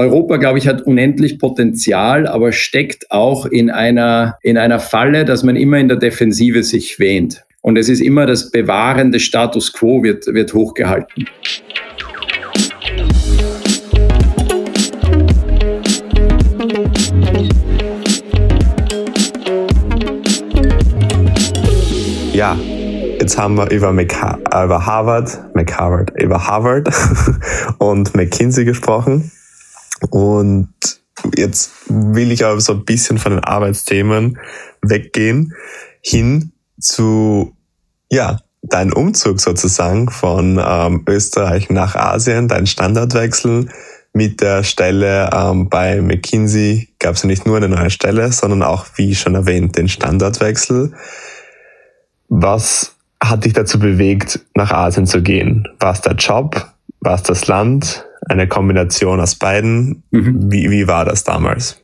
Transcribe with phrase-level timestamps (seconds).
[0.00, 5.42] Europa, glaube ich, hat unendlich Potenzial, aber steckt auch in einer, in einer Falle, dass
[5.42, 7.44] man immer in der Defensive sich wähnt.
[7.60, 11.26] Und es ist immer das Bewahren des Status quo wird, wird hochgehalten.
[22.32, 22.58] Ja,
[23.18, 26.88] jetzt haben wir über, McHa über Harvard, McHarvard, über Harvard
[27.78, 29.30] und McKinsey gesprochen.
[30.08, 30.72] Und
[31.36, 34.38] jetzt will ich aber so ein bisschen von den Arbeitsthemen
[34.82, 35.54] weggehen,
[36.02, 37.54] hin zu,
[38.10, 43.68] ja, dein Umzug sozusagen von ähm, Österreich nach Asien, dein Standardwechsel
[44.12, 48.62] mit der Stelle ähm, bei McKinsey gab es ja nicht nur eine neue Stelle, sondern
[48.62, 50.92] auch, wie schon erwähnt, den Standardwechsel.
[52.28, 55.68] Was hat dich dazu bewegt, nach Asien zu gehen?
[55.78, 56.72] War es der Job?
[57.00, 58.06] War es das Land?
[58.28, 60.02] Eine Kombination aus beiden?
[60.10, 60.52] Mhm.
[60.52, 61.82] Wie, wie war das damals?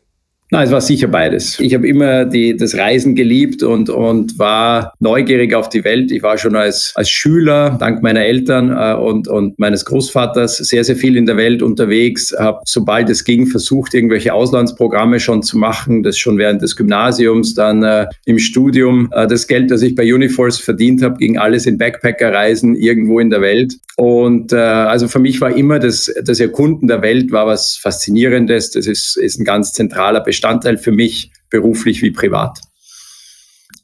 [0.53, 1.59] Na, es war sicher beides.
[1.59, 6.13] Ich habe immer die, das Reisen geliebt und, und war neugierig auf die Welt.
[6.13, 10.85] Ich war schon als, als Schüler, dank meiner Eltern äh, und, und meines Großvaters, sehr,
[10.85, 12.33] sehr viel in der Welt unterwegs.
[12.39, 16.05] Habe, sobald es ging, versucht, irgendwelche Auslandsprogramme schon zu machen.
[16.05, 19.11] Das schon während des Gymnasiums, dann äh, im Studium.
[19.11, 23.31] Äh, das Geld, das ich bei Uniforce verdient habe, ging alles in Backpacker-Reisen irgendwo in
[23.31, 23.75] der Welt.
[23.97, 28.71] Und äh, also für mich war immer das, das Erkunden der Welt war was Faszinierendes.
[28.71, 32.59] Das ist, ist ein ganz zentraler Bestandteil Bestandteil für mich, beruflich wie privat.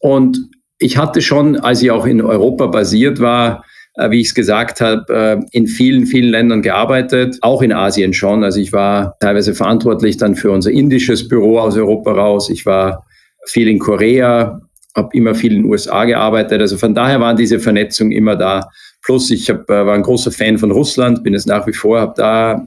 [0.00, 0.38] Und
[0.78, 4.82] ich hatte schon, als ich auch in Europa basiert war, äh, wie ich es gesagt
[4.82, 8.44] habe, äh, in vielen, vielen Ländern gearbeitet, auch in Asien schon.
[8.44, 12.50] Also ich war teilweise verantwortlich dann für unser indisches Büro aus Europa raus.
[12.50, 13.06] Ich war
[13.46, 14.60] viel in Korea,
[14.94, 16.60] habe immer viel in den USA gearbeitet.
[16.60, 18.68] Also von daher waren diese Vernetzungen immer da.
[19.02, 22.00] Plus ich hab, äh, war ein großer Fan von Russland, bin es nach wie vor,
[22.00, 22.64] habe da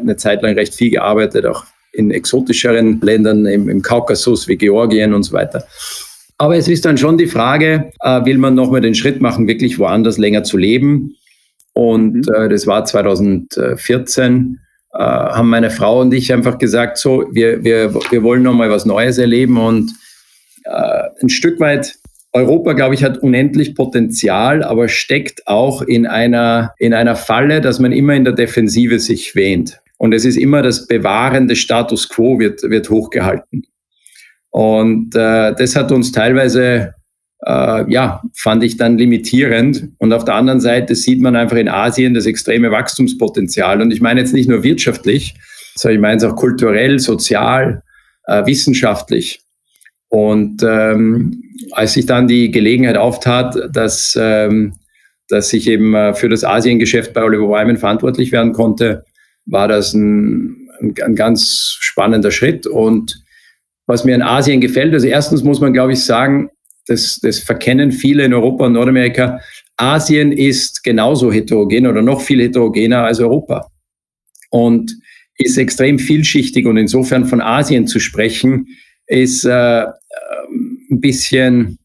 [0.00, 1.64] eine Zeit lang recht viel gearbeitet, auch
[1.96, 5.66] in exotischeren Ländern im, im Kaukasus wie Georgien und so weiter.
[6.38, 9.78] Aber es ist dann schon die Frage, äh, will man nochmal den Schritt machen, wirklich
[9.78, 11.16] woanders länger zu leben?
[11.72, 12.34] Und mhm.
[12.34, 14.60] äh, das war 2014,
[14.92, 18.84] äh, haben meine Frau und ich einfach gesagt, so, wir, wir, wir wollen nochmal was
[18.84, 19.90] Neues erleben und
[20.64, 21.96] äh, ein Stück weit
[22.32, 27.78] Europa, glaube ich, hat unendlich Potenzial, aber steckt auch in einer, in einer Falle, dass
[27.78, 29.80] man immer in der Defensive sich wähnt.
[29.98, 33.64] Und es ist immer das Bewahren des Status quo wird, wird hochgehalten.
[34.50, 36.94] Und äh, das hat uns teilweise,
[37.44, 39.90] äh, ja, fand ich dann limitierend.
[39.98, 43.80] Und auf der anderen Seite sieht man einfach in Asien das extreme Wachstumspotenzial.
[43.80, 45.34] Und ich meine jetzt nicht nur wirtschaftlich,
[45.76, 47.82] sondern ich meine es auch kulturell, sozial,
[48.26, 49.40] äh, wissenschaftlich.
[50.08, 51.42] Und ähm,
[51.72, 54.74] als sich dann die Gelegenheit auftat, dass, ähm,
[55.28, 59.04] dass ich eben äh, für das Asiengeschäft bei Oliver Wyman verantwortlich werden konnte,
[59.46, 62.66] war das ein, ein, ein ganz spannender Schritt.
[62.66, 63.22] Und
[63.86, 66.50] was mir in Asien gefällt, also erstens muss man, glaube ich, sagen,
[66.86, 69.40] das, das verkennen viele in Europa und Nordamerika.
[69.76, 73.70] Asien ist genauso heterogen oder noch viel heterogener als Europa
[74.50, 74.96] und
[75.38, 76.66] ist extrem vielschichtig.
[76.66, 78.68] Und insofern von Asien zu sprechen,
[79.06, 79.86] ist äh,
[80.90, 81.78] ein bisschen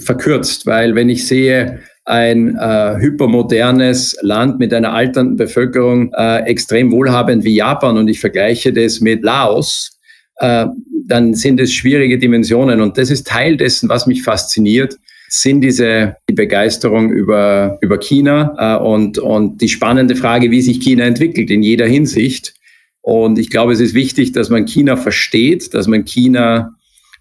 [0.00, 6.90] verkürzt, weil wenn ich sehe, ein äh, hypermodernes Land mit einer alternden Bevölkerung, äh, extrem
[6.90, 9.98] wohlhabend wie Japan und ich vergleiche das mit Laos,
[10.36, 10.66] äh,
[11.06, 12.80] dann sind es schwierige Dimensionen.
[12.80, 14.96] Und das ist Teil dessen, was mich fasziniert,
[15.28, 20.80] sind diese die Begeisterung über, über China äh, und, und die spannende Frage, wie sich
[20.80, 22.54] China entwickelt in jeder Hinsicht.
[23.02, 26.74] Und ich glaube, es ist wichtig, dass man China versteht, dass man China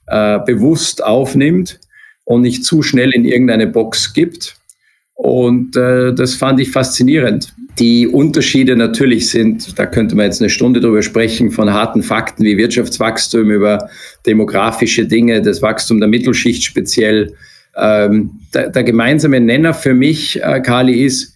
[0.08, 1.80] äh, bewusst aufnimmt
[2.24, 4.56] und nicht zu schnell in irgendeine Box gibt.
[5.17, 7.51] Und äh, das fand ich faszinierend.
[7.79, 12.44] Die Unterschiede natürlich sind, da könnte man jetzt eine Stunde drüber sprechen, von harten Fakten
[12.44, 13.89] wie Wirtschaftswachstum über
[14.27, 17.33] demografische Dinge, das Wachstum der Mittelschicht speziell.
[17.75, 21.33] Ähm, der, der, gemeinsame Nenner für mich, äh, Kali, ist,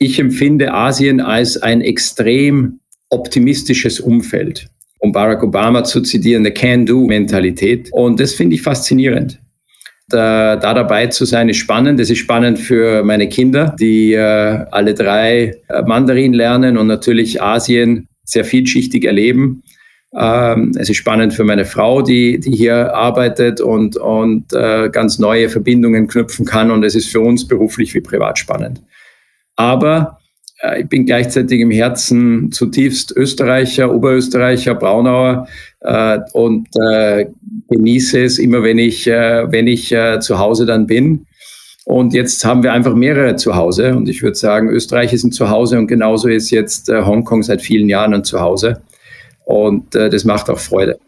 [0.00, 2.80] ich empfinde Asien als ein extrem
[3.10, 4.66] optimistisches Umfeld.
[4.98, 7.90] Um Barack Obama zu zitieren, eine Can-Do-Mentalität.
[7.92, 9.38] Und das finde ich faszinierend
[10.14, 12.00] da, da dabei zu sein, ist spannend.
[12.00, 17.42] Es ist spannend für meine Kinder, die äh, alle drei äh, Mandarin lernen und natürlich
[17.42, 19.62] Asien sehr vielschichtig erleben.
[20.16, 25.18] Ähm, es ist spannend für meine Frau, die, die hier arbeitet und, und äh, ganz
[25.18, 26.70] neue Verbindungen knüpfen kann.
[26.70, 28.80] Und es ist für uns beruflich wie privat spannend.
[29.56, 30.18] Aber
[30.62, 35.73] äh, ich bin gleichzeitig im Herzen zutiefst Österreicher, Oberösterreicher, Braunauer äh,
[36.32, 37.26] und äh,
[37.68, 41.26] genieße es immer, wenn ich, äh, wenn ich äh, zu Hause dann bin.
[41.84, 43.94] Und jetzt haben wir einfach mehrere zu Hause.
[43.94, 47.60] Und ich würde sagen, Österreich ist ein Zuhause und genauso ist jetzt äh, Hongkong seit
[47.60, 48.82] vielen Jahren ein Zuhause.
[49.44, 50.98] Und äh, das macht auch Freude.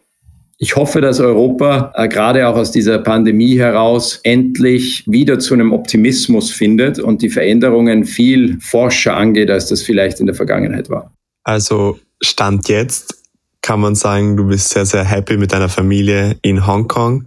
[0.59, 5.73] Ich hoffe, dass Europa äh, gerade auch aus dieser Pandemie heraus endlich wieder zu einem
[5.73, 11.13] Optimismus findet und die Veränderungen viel forscher angeht, als das vielleicht in der Vergangenheit war.
[11.45, 13.16] Also Stand jetzt
[13.67, 17.27] kann man sagen, du bist sehr, sehr happy mit deiner Familie in Hongkong,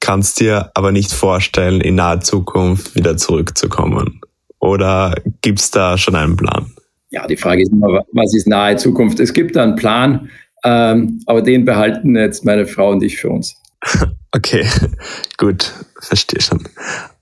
[0.00, 4.22] kannst dir aber nicht vorstellen, in naher Zukunft wieder zurückzukommen.
[4.58, 6.72] Oder gibt's da schon einen Plan?
[7.10, 9.20] Ja, die Frage ist immer, was ist nahe Zukunft?
[9.20, 10.30] Es gibt da einen Plan,
[10.64, 13.56] ähm, aber den behalten jetzt meine Frau und ich für uns.
[14.32, 14.66] Okay,
[15.38, 16.68] gut, verstehe schon.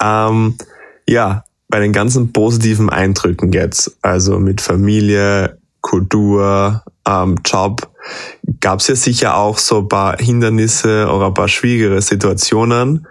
[0.02, 0.56] Ähm,
[1.08, 7.90] ja, bei den ganzen positiven Eindrücken jetzt, also mit Familie, Kultur, ähm, Job,
[8.60, 13.06] gab es ja sicher auch so ein paar Hindernisse oder ein paar schwierigere Situationen,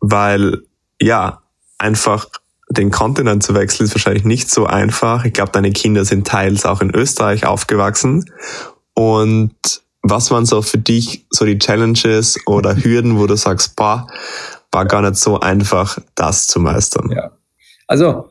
[0.00, 0.62] weil
[1.00, 1.42] ja,
[1.78, 2.26] einfach
[2.68, 5.24] den Kontinent zu wechseln ist wahrscheinlich nicht so einfach.
[5.24, 8.24] Ich glaube, deine Kinder sind teils auch in Österreich aufgewachsen
[8.94, 9.54] und
[10.02, 14.06] was waren so für dich so die Challenges oder Hürden, wo du sagst, boah,
[14.70, 17.10] war gar nicht so einfach, das zu meistern?
[17.10, 17.30] Ja.
[17.86, 18.30] Also,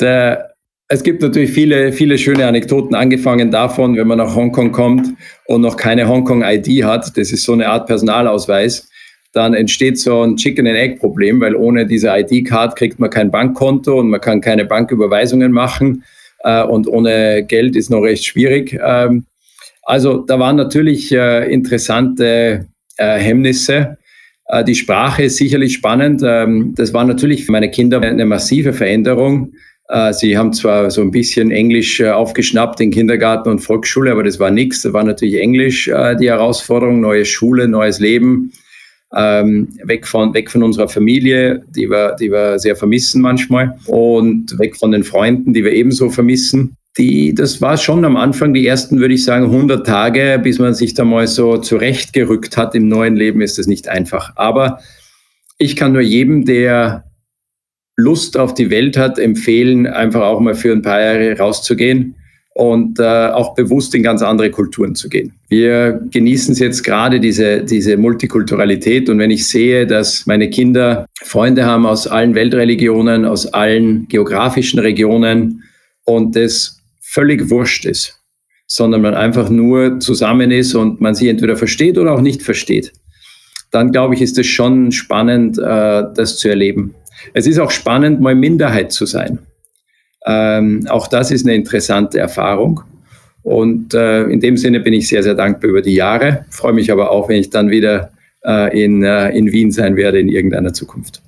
[0.00, 0.51] der,
[0.92, 5.08] es gibt natürlich viele, viele schöne Anekdoten, angefangen davon, wenn man nach Hongkong kommt
[5.46, 8.90] und noch keine Hongkong-ID hat, das ist so eine Art Personalausweis,
[9.32, 14.20] dann entsteht so ein Chicken-and-Egg-Problem, weil ohne diese ID-Card kriegt man kein Bankkonto und man
[14.20, 16.04] kann keine Banküberweisungen machen
[16.40, 18.78] äh, und ohne Geld ist noch recht schwierig.
[18.84, 19.24] Ähm,
[19.84, 22.66] also da waren natürlich äh, interessante
[22.98, 23.96] äh, Hemmnisse.
[24.44, 26.20] Äh, die Sprache ist sicherlich spannend.
[26.22, 29.54] Ähm, das war natürlich für meine Kinder eine massive Veränderung.
[29.88, 34.24] Äh, sie haben zwar so ein bisschen Englisch äh, aufgeschnappt in Kindergarten und Volksschule, aber
[34.24, 34.82] das war nichts.
[34.82, 38.52] Da war natürlich Englisch äh, die Herausforderung, neue Schule, neues Leben.
[39.14, 44.58] Ähm, weg, von, weg von unserer Familie, die wir, die wir sehr vermissen manchmal, und
[44.58, 48.66] weg von den Freunden, die wir ebenso vermissen die, das war schon am Anfang, die
[48.66, 52.88] ersten, würde ich sagen, 100 Tage, bis man sich da mal so zurechtgerückt hat im
[52.88, 54.32] neuen Leben, ist das nicht einfach.
[54.36, 54.80] Aber
[55.56, 57.04] ich kann nur jedem, der
[57.96, 62.14] Lust auf die Welt hat, empfehlen, einfach auch mal für ein paar Jahre rauszugehen
[62.54, 65.32] und äh, auch bewusst in ganz andere Kulturen zu gehen.
[65.48, 69.08] Wir genießen es jetzt gerade, diese, diese Multikulturalität.
[69.08, 74.80] Und wenn ich sehe, dass meine Kinder Freunde haben aus allen Weltreligionen, aus allen geografischen
[74.80, 75.62] Regionen
[76.04, 78.18] und das völlig wurscht ist,
[78.66, 82.92] sondern man einfach nur zusammen ist und man sie entweder versteht oder auch nicht versteht,
[83.70, 86.94] dann glaube ich, ist es schon spannend, äh, das zu erleben.
[87.32, 89.38] Es ist auch spannend, mal Minderheit zu sein.
[90.26, 92.82] Ähm, auch das ist eine interessante Erfahrung.
[93.42, 96.44] Und äh, in dem Sinne bin ich sehr, sehr dankbar über die Jahre.
[96.50, 98.12] Freue mich aber auch, wenn ich dann wieder
[98.44, 101.22] äh, in, äh, in Wien sein werde in irgendeiner Zukunft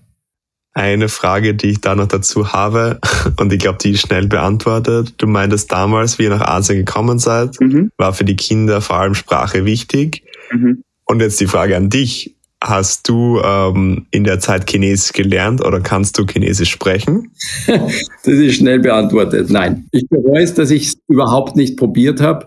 [0.74, 2.98] eine Frage, die ich da noch dazu habe
[3.38, 5.14] und ich glaube, die ist schnell beantwortet.
[5.18, 7.90] Du meintest damals, wie ihr nach Asien gekommen seid, mhm.
[7.96, 10.24] war für die Kinder vor allem Sprache wichtig.
[10.50, 10.82] Mhm.
[11.06, 12.33] Und jetzt die Frage an dich.
[12.66, 17.30] Hast du ähm, in der Zeit Chinesisch gelernt oder kannst du Chinesisch sprechen?
[17.66, 19.50] das ist schnell beantwortet.
[19.50, 19.86] Nein.
[19.92, 22.46] Ich bereue es, dass ich es überhaupt nicht probiert habe.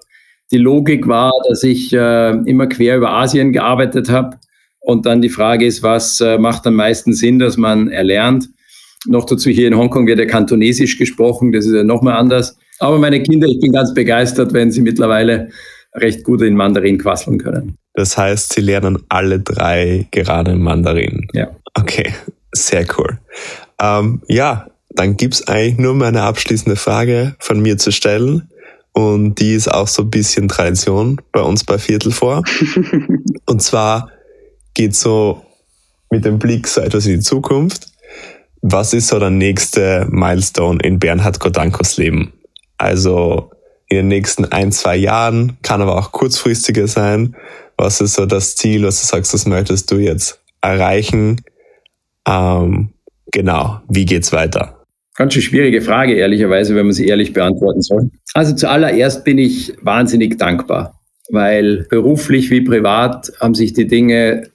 [0.51, 4.39] Die Logik war, dass ich äh, immer quer über Asien gearbeitet habe
[4.79, 8.49] und dann die Frage ist, was äh, macht am meisten Sinn, dass man erlernt?
[9.05, 12.57] Noch dazu hier in Hongkong wird ja Kantonesisch gesprochen, das ist ja nochmal anders.
[12.79, 15.49] Aber meine Kinder, ich bin ganz begeistert, wenn sie mittlerweile
[15.93, 17.77] recht gut in Mandarin quasseln können.
[17.97, 21.27] Das heißt, sie lernen alle drei gerade Mandarin.
[21.33, 21.49] Ja.
[21.73, 22.13] Okay,
[22.51, 23.17] sehr cool.
[23.81, 28.49] Ähm, ja, dann gibt es eigentlich nur meine abschließende Frage von mir zu stellen.
[28.93, 32.43] Und die ist auch so ein bisschen Tradition bei uns bei Viertel vor.
[33.47, 34.11] Und zwar,
[34.75, 35.43] geht so
[36.11, 37.87] mit dem Blick so etwas in die Zukunft.
[38.61, 42.33] Was ist so der nächste Milestone in Bernhard Kodankos Leben?
[42.77, 43.49] Also
[43.87, 47.35] in den nächsten ein, zwei Jahren, kann aber auch kurzfristiger sein.
[47.77, 51.41] Was ist so das Ziel, was du sagst, das möchtest du jetzt erreichen?
[52.27, 52.89] Ähm,
[53.31, 54.83] genau, wie geht's weiter?
[55.15, 58.09] Ganz schön schwierige Frage, ehrlicherweise, wenn man sie ehrlich beantworten soll.
[58.33, 64.49] Also zuallererst bin ich wahnsinnig dankbar, weil beruflich wie privat haben sich die Dinge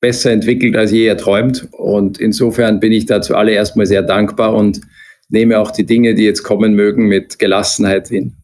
[0.00, 1.68] besser entwickelt, als je erträumt.
[1.72, 4.80] Und insofern bin ich da zuallererst mal sehr dankbar und
[5.28, 8.39] nehme auch die Dinge, die jetzt kommen mögen, mit Gelassenheit hin.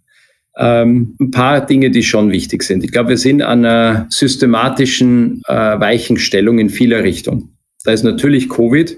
[0.59, 2.83] Ähm, ein paar Dinge, die schon wichtig sind.
[2.83, 7.51] Ich glaube, wir sind an einer systematischen äh, Weichenstellung in vieler Richtung.
[7.85, 8.97] Da ist natürlich Covid, äh,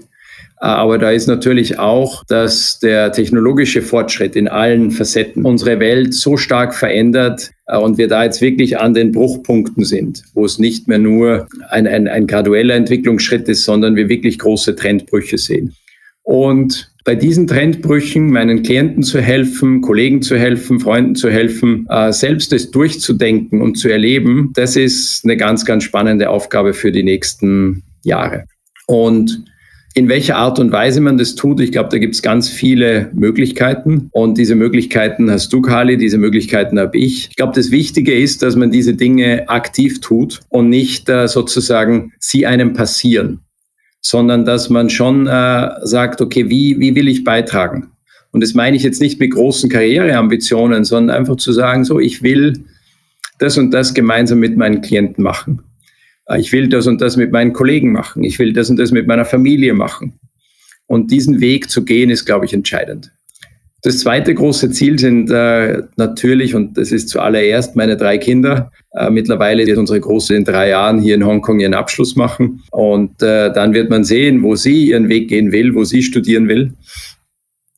[0.65, 6.37] aber da ist natürlich auch, dass der technologische Fortschritt in allen Facetten unsere Welt so
[6.37, 10.87] stark verändert äh, und wir da jetzt wirklich an den Bruchpunkten sind, wo es nicht
[10.87, 15.75] mehr nur ein, ein, ein gradueller Entwicklungsschritt ist, sondern wir wirklich große Trendbrüche sehen.
[16.29, 22.13] Und bei diesen Trendbrüchen meinen Klienten zu helfen, Kollegen zu helfen, Freunden zu helfen, äh,
[22.13, 27.01] selbst es durchzudenken und zu erleben, das ist eine ganz, ganz spannende Aufgabe für die
[27.01, 28.45] nächsten Jahre.
[28.85, 29.43] Und
[29.95, 33.09] in welcher Art und Weise man das tut, ich glaube, da gibt es ganz viele
[33.15, 34.09] Möglichkeiten.
[34.11, 37.29] Und diese Möglichkeiten hast du, Kali, diese Möglichkeiten habe ich.
[37.29, 42.13] Ich glaube, das Wichtige ist, dass man diese Dinge aktiv tut und nicht äh, sozusagen
[42.19, 43.39] sie einem passieren
[44.01, 47.91] sondern dass man schon äh, sagt, okay, wie, wie will ich beitragen?
[48.31, 52.21] Und das meine ich jetzt nicht mit großen Karriereambitionen, sondern einfach zu sagen, so, ich
[52.21, 52.63] will
[53.39, 55.61] das und das gemeinsam mit meinen Klienten machen.
[56.27, 58.23] Äh, ich will das und das mit meinen Kollegen machen.
[58.23, 60.19] Ich will das und das mit meiner Familie machen.
[60.87, 63.11] Und diesen Weg zu gehen, ist, glaube ich, entscheidend.
[63.81, 68.71] Das zweite große Ziel sind äh, natürlich, und das ist zuallererst meine drei Kinder.
[68.91, 72.61] Äh, mittlerweile wird unsere Große in drei Jahren hier in Hongkong ihren Abschluss machen.
[72.71, 76.49] Und äh, dann wird man sehen, wo sie ihren Weg gehen will, wo sie studieren
[76.49, 76.73] will.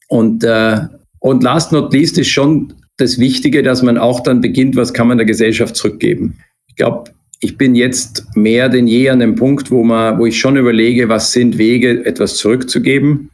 [0.07, 0.79] Und, äh,
[1.19, 5.07] und last not least ist schon das Wichtige, dass man auch dann beginnt, was kann
[5.07, 6.37] man der Gesellschaft zurückgeben.
[6.67, 10.39] Ich glaube, ich bin jetzt mehr denn je an dem Punkt, wo, man, wo ich
[10.39, 13.30] schon überlege, was sind Wege, etwas zurückzugeben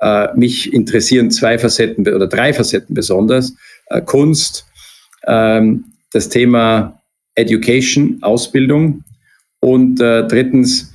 [0.00, 3.54] äh, mich interessieren zwei Facetten oder drei Facetten besonders.
[3.86, 4.66] Äh, Kunst,
[5.26, 7.02] ähm, das Thema
[7.34, 9.04] Education, Ausbildung
[9.60, 10.92] und äh, drittens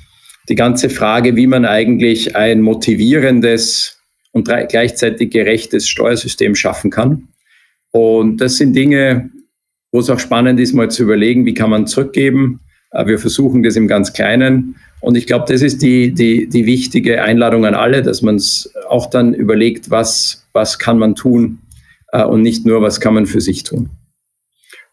[0.50, 4.00] die ganze Frage, wie man eigentlich ein motivierendes
[4.32, 7.28] und gleichzeitig gerechtes Steuersystem schaffen kann.
[7.92, 9.30] Und das sind Dinge,
[9.92, 12.62] wo es auch spannend ist, mal zu überlegen, wie kann man zurückgeben.
[12.92, 16.66] Äh, wir versuchen das im ganz Kleinen und ich glaube, das ist die, die, die
[16.66, 21.60] wichtige Einladung an alle, dass man es auch dann überlegt, was, was kann man tun
[22.12, 23.90] äh, und nicht nur, was kann man für sich tun.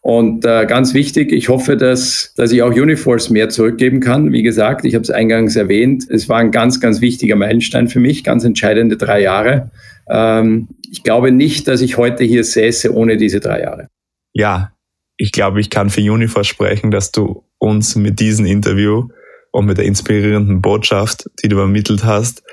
[0.01, 4.31] Und äh, ganz wichtig, ich hoffe, dass, dass ich auch Uniforce mehr zurückgeben kann.
[4.31, 7.99] Wie gesagt, ich habe es eingangs erwähnt, es war ein ganz, ganz wichtiger Meilenstein für
[7.99, 9.69] mich, ganz entscheidende drei Jahre.
[10.09, 13.89] Ähm, ich glaube nicht, dass ich heute hier säße ohne diese drei Jahre.
[14.33, 14.71] Ja,
[15.17, 19.07] ich glaube, ich kann für Uniforce sprechen, dass du uns mit diesem Interview
[19.51, 22.43] und mit der inspirierenden Botschaft, die du übermittelt hast,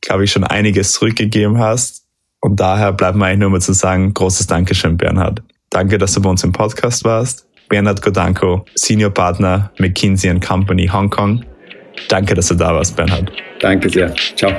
[0.00, 2.04] glaube ich, schon einiges zurückgegeben hast.
[2.40, 5.42] Und daher bleibt mir eigentlich nur mal zu sagen, großes Dankeschön, Bernhard.
[5.70, 7.48] Danke, dass du bei uns im Podcast warst.
[7.68, 11.44] Bernhard Godanko, Senior Partner McKinsey Company Hongkong.
[12.08, 13.32] Danke, dass du da warst, Bernhard.
[13.60, 14.14] Danke sehr.
[14.36, 14.52] Ciao.